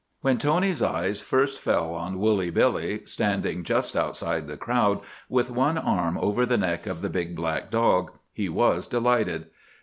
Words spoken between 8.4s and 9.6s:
was delighted.